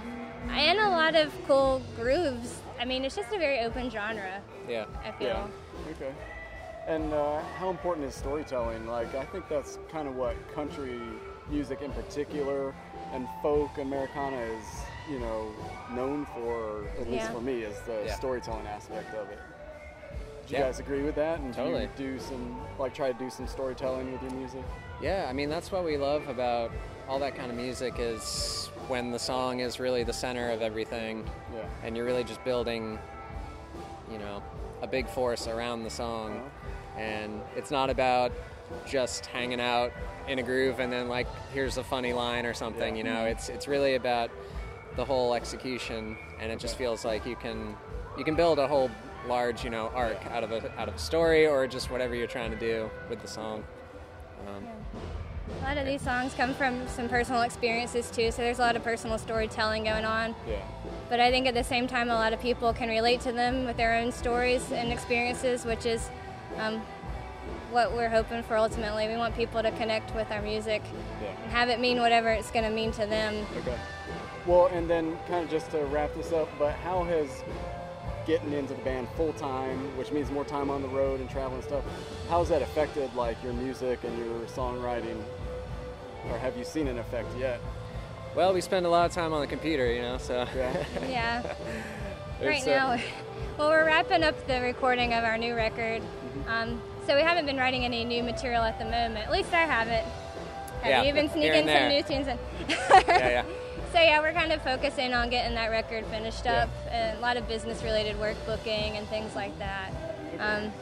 And 0.50 0.78
a 0.78 0.88
lot 0.88 1.14
of 1.14 1.32
cool 1.46 1.82
grooves. 1.96 2.60
I 2.80 2.84
mean, 2.84 3.04
it's 3.04 3.14
just 3.14 3.32
a 3.32 3.38
very 3.38 3.60
open 3.60 3.90
genre, 3.90 4.40
Yeah. 4.68 4.86
I 5.04 5.12
feel. 5.12 5.28
Yeah. 5.28 5.90
Okay. 5.90 6.12
And 6.88 7.12
uh, 7.12 7.40
how 7.58 7.70
important 7.70 8.06
is 8.06 8.14
storytelling? 8.14 8.86
Like, 8.86 9.14
I 9.14 9.24
think 9.26 9.48
that's 9.48 9.78
kind 9.92 10.08
of 10.08 10.16
what 10.16 10.34
country 10.54 10.98
music 11.48 11.82
in 11.82 11.92
particular 11.92 12.74
and 13.12 13.28
folk 13.42 13.76
Americana 13.78 14.38
is, 14.38 14.64
you 15.10 15.18
know, 15.20 15.52
known 15.92 16.26
for, 16.34 16.84
at 17.00 17.06
least 17.10 17.26
Yeah. 17.26 17.32
for 17.32 17.40
me, 17.40 17.62
is 17.62 17.78
the 17.82 18.04
Yeah. 18.06 18.14
storytelling 18.14 18.66
aspect 18.66 19.14
of 19.14 19.28
it. 19.30 19.38
Do 20.50 20.56
you 20.56 20.62
guys 20.62 20.80
agree 20.80 21.02
with 21.02 21.14
that? 21.14 21.38
And 21.38 21.54
Totally. 21.54 21.88
do 21.96 22.18
some, 22.18 22.60
like, 22.78 22.92
try 22.92 23.12
to 23.12 23.18
do 23.18 23.30
some 23.30 23.46
storytelling 23.46 24.10
with 24.12 24.20
your 24.22 24.32
music? 24.32 24.62
Yeah, 25.00 25.26
I 25.28 25.32
mean 25.32 25.48
that's 25.48 25.70
what 25.70 25.84
we 25.84 25.96
love 25.96 26.26
about 26.28 26.72
all 27.08 27.18
that 27.20 27.34
kind 27.36 27.50
of 27.50 27.56
music 27.56 27.94
is 27.98 28.68
when 28.88 29.12
the 29.12 29.18
song 29.18 29.60
is 29.60 29.78
really 29.80 30.02
the 30.02 30.12
center 30.12 30.50
of 30.50 30.60
everything, 30.60 31.24
Yeah. 31.54 31.62
and 31.84 31.96
you're 31.96 32.04
really 32.04 32.24
just 32.24 32.42
building, 32.44 32.98
you 34.10 34.18
know, 34.18 34.42
a 34.82 34.86
big 34.88 35.08
force 35.08 35.46
around 35.46 35.84
the 35.84 35.90
song, 35.90 36.32
Uh-huh. 36.36 37.00
and 37.00 37.40
it's 37.56 37.70
not 37.70 37.88
about 37.88 38.32
just 38.86 39.26
hanging 39.26 39.60
out 39.60 39.92
in 40.28 40.38
a 40.38 40.42
groove 40.42 40.80
and 40.80 40.92
then 40.92 41.08
like 41.08 41.26
here's 41.54 41.76
a 41.78 41.84
funny 41.84 42.12
line 42.12 42.44
or 42.44 42.54
something. 42.54 42.96
Yeah. 42.96 43.02
You 43.04 43.04
know, 43.04 43.24
it's 43.26 43.48
it's 43.48 43.68
really 43.68 43.94
about 43.94 44.30
the 44.96 45.04
whole 45.04 45.32
execution, 45.34 46.16
and 46.40 46.50
it 46.52 46.58
just 46.58 46.76
feels 46.76 47.04
like 47.04 47.24
you 47.24 47.36
can 47.36 47.76
you 48.18 48.24
can 48.24 48.34
build 48.34 48.58
a 48.58 48.66
whole 48.66 48.90
large 49.28 49.64
you 49.64 49.70
know 49.70 49.88
arc 49.94 50.24
out 50.26 50.42
of 50.44 50.52
a 50.52 50.80
out 50.80 50.88
of 50.88 50.94
a 50.94 50.98
story 50.98 51.46
or 51.46 51.66
just 51.66 51.90
whatever 51.90 52.14
you're 52.14 52.26
trying 52.26 52.50
to 52.50 52.58
do 52.58 52.90
with 53.08 53.20
the 53.20 53.28
song. 53.28 53.64
Um, 54.48 54.64
A 55.60 55.64
lot 55.64 55.76
of 55.78 55.84
these 55.86 56.00
songs 56.00 56.32
come 56.34 56.54
from 56.54 56.86
some 56.88 57.08
personal 57.08 57.42
experiences 57.42 58.10
too, 58.10 58.30
so 58.30 58.42
there's 58.42 58.58
a 58.58 58.62
lot 58.62 58.76
of 58.76 58.84
personal 58.84 59.18
storytelling 59.18 59.84
going 59.84 60.04
on. 60.04 60.34
Yeah. 60.48 60.62
But 61.08 61.18
I 61.20 61.30
think 61.30 61.46
at 61.48 61.54
the 61.54 61.64
same 61.64 61.88
time, 61.88 62.08
a 62.08 62.14
lot 62.14 62.32
of 62.32 62.40
people 62.40 62.72
can 62.72 62.88
relate 62.88 63.20
to 63.22 63.32
them 63.32 63.64
with 63.64 63.76
their 63.76 63.94
own 63.96 64.12
stories 64.12 64.70
and 64.70 64.92
experiences, 64.92 65.64
which 65.64 65.84
is 65.86 66.08
um, 66.58 66.80
what 67.72 67.92
we're 67.92 68.08
hoping 68.08 68.42
for 68.44 68.56
ultimately. 68.56 69.08
We 69.08 69.16
want 69.16 69.34
people 69.34 69.60
to 69.60 69.72
connect 69.72 70.14
with 70.14 70.30
our 70.30 70.40
music 70.40 70.82
Yeah. 71.20 71.28
and 71.42 71.50
have 71.50 71.68
it 71.68 71.80
mean 71.80 71.98
whatever 71.98 72.30
it's 72.30 72.50
going 72.52 72.64
to 72.64 72.70
mean 72.70 72.92
to 72.92 73.06
them. 73.06 73.44
Okay. 73.58 73.76
Well, 74.46 74.66
and 74.66 74.88
then 74.88 75.18
kind 75.28 75.44
of 75.44 75.50
just 75.50 75.70
to 75.72 75.78
wrap 75.86 76.14
this 76.14 76.32
up, 76.32 76.48
but 76.58 76.74
how 76.76 77.02
has 77.04 77.28
getting 78.26 78.52
into 78.52 78.74
the 78.74 78.82
band 78.82 79.08
full 79.16 79.32
time, 79.34 79.78
which 79.96 80.12
means 80.12 80.30
more 80.30 80.44
time 80.44 80.70
on 80.70 80.82
the 80.82 80.88
road 80.88 81.20
and 81.20 81.28
traveling 81.30 81.56
and 81.56 81.64
stuff, 81.64 81.84
how 82.28 82.38
has 82.40 82.48
that 82.48 82.62
affected 82.62 83.12
like 83.14 83.42
your 83.42 83.52
music 83.52 84.04
and 84.04 84.16
your 84.18 84.40
songwriting? 84.46 85.22
Or 86.30 86.38
have 86.38 86.56
you 86.56 86.64
seen 86.64 86.86
an 86.88 86.98
effect 86.98 87.28
yet? 87.38 87.60
Well, 88.34 88.52
we 88.52 88.60
spend 88.60 88.86
a 88.86 88.88
lot 88.88 89.06
of 89.06 89.12
time 89.12 89.32
on 89.32 89.40
the 89.40 89.46
computer, 89.46 89.90
you 89.92 90.02
know, 90.02 90.18
so 90.18 90.46
Yeah. 90.54 90.84
Yeah. 91.08 91.54
right 92.42 92.62
uh, 92.62 92.66
now, 92.96 93.02
well, 93.58 93.70
we're 93.70 93.84
wrapping 93.86 94.22
up 94.22 94.46
the 94.46 94.60
recording 94.60 95.14
of 95.14 95.24
our 95.24 95.36
new 95.36 95.54
record. 95.54 96.02
Mm-hmm. 96.02 96.48
Um, 96.50 96.82
so 97.06 97.16
we 97.16 97.22
haven't 97.22 97.46
been 97.46 97.56
writing 97.56 97.84
any 97.84 98.04
new 98.04 98.22
material 98.22 98.62
at 98.62 98.78
the 98.78 98.84
moment. 98.84 99.26
At 99.26 99.32
least 99.32 99.52
I 99.52 99.62
haven't. 99.62 100.06
Have 100.82 100.90
Yeah, 100.90 101.02
you 101.02 101.12
been 101.12 101.28
sneaking 101.28 101.66
some 101.66 101.88
new 101.88 102.02
tunes 102.02 102.28
in? 102.28 102.38
yeah, 102.68 103.28
yeah. 103.28 103.44
so 103.92 104.00
yeah, 104.00 104.20
we're 104.20 104.32
kind 104.32 104.52
of 104.52 104.62
focusing 104.62 105.14
on 105.14 105.30
getting 105.30 105.54
that 105.54 105.70
record 105.70 106.06
finished 106.06 106.46
up, 106.46 106.68
and 106.90 107.18
a 107.18 107.20
lot 107.20 107.36
of 107.36 107.46
business-related 107.48 108.18
work 108.18 108.36
booking 108.46 108.96
and 108.96 109.06
things 109.08 109.34
like 109.34 109.56
that. 109.58 109.90
Um, 110.38 110.72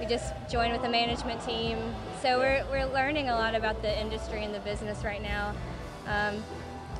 we 0.00 0.06
just 0.06 0.32
joined 0.50 0.72
with 0.72 0.82
the 0.82 0.88
management 0.88 1.44
team, 1.44 1.78
so 2.22 2.38
we're 2.38 2.64
we're 2.70 2.86
learning 2.86 3.28
a 3.28 3.34
lot 3.34 3.54
about 3.54 3.82
the 3.82 4.00
industry 4.00 4.44
and 4.44 4.54
the 4.54 4.60
business 4.60 5.02
right 5.04 5.22
now, 5.22 5.54
um, 6.06 6.42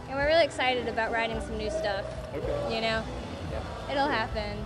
and 0.09 0.17
we're 0.17 0.27
really 0.27 0.45
excited 0.45 0.89
about 0.89 1.13
writing 1.13 1.41
some 1.41 1.57
new 1.59 1.71
stuff. 1.71 2.05
Okay. 2.35 2.75
You 2.75 2.81
know, 2.81 3.05
it'll 3.91 4.09
happen 4.09 4.65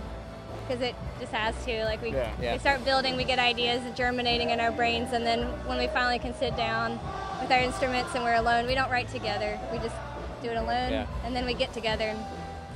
because 0.67 0.81
it 0.81 0.95
just 1.19 1.31
has 1.31 1.53
to. 1.65 1.83
Like 1.85 2.01
we, 2.01 2.11
Yeah. 2.11 2.31
Yeah. 2.41 2.53
we 2.53 2.59
start 2.59 2.83
building, 2.85 3.17
we 3.17 3.23
get 3.23 3.37
ideas 3.37 3.81
germinating 3.95 4.49
in 4.49 4.59
our 4.59 4.71
brains, 4.71 5.13
and 5.13 5.25
then 5.25 5.43
when 5.67 5.77
we 5.77 5.87
finally 5.87 6.19
can 6.19 6.33
sit 6.33 6.55
down 6.55 6.99
with 7.41 7.51
our 7.51 7.59
instruments 7.59 8.15
and 8.15 8.23
we're 8.23 8.35
alone, 8.35 8.65
we 8.65 8.73
don't 8.73 8.89
write 8.89 9.09
together. 9.09 9.59
We 9.71 9.77
just 9.79 9.95
do 10.43 10.49
it 10.49 10.57
alone, 10.57 10.91
Yeah. 10.91 11.05
and 11.25 11.35
then 11.35 11.45
we 11.45 11.53
get 11.53 11.73
together. 11.73 12.05
And 12.05 12.19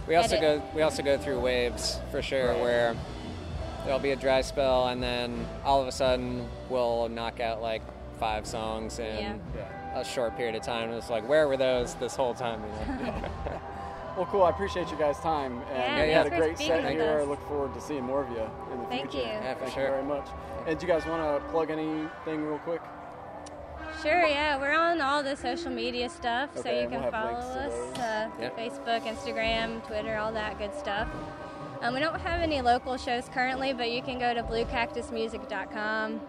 We 0.07 0.15
also 0.15 0.37
edit. 0.37 0.61
go 0.61 0.75
we 0.75 0.81
also 0.81 1.03
go 1.03 1.17
through 1.17 1.39
waves 1.39 1.99
for 2.11 2.21
sure 2.21 2.49
Right. 2.53 2.61
where 2.61 2.95
there'll 3.83 3.99
be 3.99 4.11
a 4.11 4.15
dry 4.15 4.41
spell 4.41 4.87
and 4.87 5.03
then 5.03 5.45
all 5.65 5.81
of 5.81 5.87
a 5.87 5.91
sudden 5.91 6.47
we'll 6.69 7.09
knock 7.09 7.39
out 7.39 7.61
like 7.61 7.81
five 8.19 8.47
songs 8.47 8.99
in 8.99 9.39
Yeah. 9.55 9.99
a 9.99 10.03
short 10.05 10.35
period 10.37 10.55
of 10.55 10.61
time. 10.63 10.89
And 10.89 10.97
it's 10.97 11.09
like 11.09 11.27
where 11.27 11.47
were 11.47 11.57
those 11.57 11.93
this 11.95 12.15
whole 12.15 12.33
time? 12.33 12.61
You 12.63 13.05
know? 13.05 13.13
Well, 14.17 14.25
cool. 14.31 14.41
I 14.41 14.49
appreciate 14.49 14.89
you 14.89 14.97
guys' 14.97 15.19
time, 15.19 15.61
and 15.71 15.77
Yeah, 15.77 16.03
you 16.05 16.11
had 16.13 16.25
a 16.25 16.29
for 16.31 16.37
great 16.37 16.57
set 16.57 16.89
here. 16.89 17.19
I 17.19 17.23
look 17.23 17.39
forward 17.47 17.75
to 17.75 17.79
seeing 17.81 18.03
more 18.03 18.23
of 18.23 18.29
you 18.31 18.41
in 18.73 18.79
the 18.81 18.85
Thank 18.87 19.11
future. 19.11 19.27
you. 19.27 19.31
Yeah, 19.31 19.53
for 19.53 19.59
Thank 19.65 19.73
sure. 19.75 19.83
you 19.83 19.89
very 19.91 20.03
much. 20.05 20.25
And 20.65 20.79
do 20.79 20.87
you 20.87 20.91
guys 20.91 21.05
want 21.05 21.21
to 21.21 21.47
plug 21.51 21.69
anything 21.69 22.43
real 22.47 22.57
quick? 22.65 22.81
Sure, 24.03 24.25
yeah, 24.25 24.57
we're 24.59 24.73
on 24.77 25.01
all 25.01 25.23
the 25.23 25.35
social 25.35 25.71
media 25.71 26.07
stuff, 26.09 26.51
so 26.55 26.69
you 26.69 26.87
can 26.87 27.01
we'll 27.01 27.11
follow 27.11 27.31
links 27.31 27.45
us 27.47 27.73
those. 27.73 27.97
uh, 27.97 28.29
Yep. 28.39 28.57
Facebook, 28.57 29.01
Instagram, 29.01 29.85
Twitter, 29.87 30.15
all 30.17 30.31
that 30.33 30.57
good 30.59 30.73
stuff. 30.75 31.07
Um, 31.81 31.93
we 31.93 31.99
don't 31.99 32.19
have 32.19 32.41
any 32.41 32.61
local 32.61 32.97
shows 32.97 33.27
currently, 33.33 33.73
but 33.73 33.89
you 33.91 34.01
can 34.03 34.19
go 34.19 34.33
to 34.33 34.43
bluecactusmusic.com. 34.43 36.21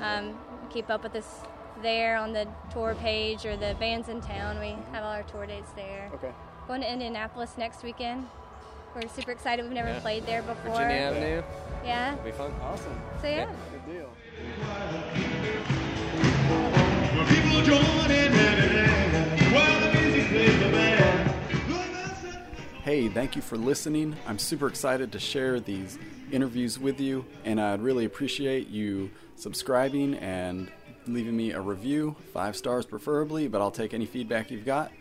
Um, 0.00 0.38
keep 0.70 0.90
up 0.90 1.02
with 1.02 1.14
us 1.16 1.40
there 1.82 2.16
on 2.16 2.32
the 2.32 2.46
tour 2.72 2.94
page 3.00 3.44
or 3.46 3.56
the 3.56 3.74
bands 3.80 4.08
in 4.08 4.20
town. 4.20 4.60
We 4.60 4.76
have 4.92 5.04
all 5.04 5.12
our 5.12 5.22
tour 5.24 5.46
dates 5.46 5.72
there. 5.72 6.10
Okay. 6.14 6.30
Going 6.68 6.80
to 6.82 6.90
Indianapolis 6.92 7.56
next 7.58 7.82
weekend. 7.82 8.28
We're 8.94 9.08
super 9.08 9.32
excited. 9.32 9.64
We've 9.64 9.72
never 9.74 9.88
Yeah. 9.90 10.00
played 10.00 10.24
there 10.26 10.42
before. 10.42 10.72
Virginia 10.74 10.96
Avenue, 11.08 11.42
Yeah. 11.84 12.12
it'll 12.12 12.24
be 12.24 12.32
fun. 12.32 12.54
Awesome. 12.62 13.00
So 13.20 13.28
yeah. 13.28 13.50
Good 13.72 13.86
deal. 13.92 14.08
Hey, 22.84 23.08
thank 23.08 23.34
you 23.34 23.42
for 23.42 23.56
listening. 23.56 24.14
I'm 24.26 24.38
super 24.38 24.68
excited 24.68 25.10
to 25.12 25.18
share 25.18 25.58
these 25.58 25.98
interviews 26.30 26.78
with 26.78 27.00
you, 27.00 27.24
and 27.44 27.60
I'd 27.60 27.80
really 27.80 28.04
appreciate 28.04 28.68
you 28.68 29.10
subscribing 29.36 30.14
and 30.16 30.70
leaving 31.06 31.36
me 31.36 31.52
a 31.52 31.60
review, 31.60 32.14
five 32.32 32.56
stars 32.56 32.86
preferably, 32.86 33.48
but 33.48 33.60
I'll 33.60 33.70
take 33.70 33.94
any 33.94 34.06
feedback 34.06 34.50
you've 34.50 34.64
got. 34.64 34.92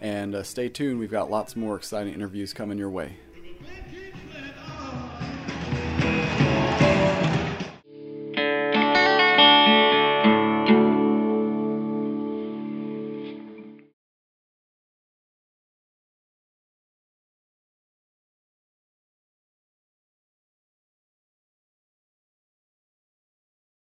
And 0.00 0.34
uh, 0.34 0.42
stay 0.42 0.68
tuned, 0.68 0.98
we've 0.98 1.10
got 1.10 1.30
lots 1.30 1.56
more 1.56 1.76
exciting 1.76 2.14
interviews 2.14 2.52
coming 2.52 2.78
your 2.78 2.90
way. 2.90 3.16